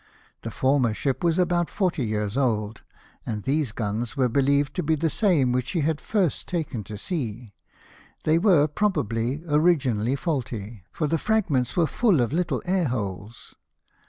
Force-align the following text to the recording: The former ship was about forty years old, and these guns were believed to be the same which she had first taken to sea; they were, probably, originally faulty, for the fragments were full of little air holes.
The 0.41 0.49
former 0.49 0.95
ship 0.95 1.23
was 1.23 1.37
about 1.37 1.69
forty 1.69 2.03
years 2.03 2.35
old, 2.35 2.81
and 3.23 3.43
these 3.43 3.71
guns 3.71 4.17
were 4.17 4.29
believed 4.29 4.73
to 4.77 4.81
be 4.81 4.95
the 4.95 5.11
same 5.11 5.51
which 5.51 5.67
she 5.67 5.81
had 5.81 6.01
first 6.01 6.47
taken 6.47 6.83
to 6.85 6.97
sea; 6.97 7.53
they 8.23 8.39
were, 8.39 8.67
probably, 8.67 9.43
originally 9.47 10.15
faulty, 10.15 10.81
for 10.91 11.05
the 11.05 11.19
fragments 11.19 11.77
were 11.77 11.85
full 11.85 12.19
of 12.19 12.33
little 12.33 12.63
air 12.65 12.87
holes. 12.87 13.53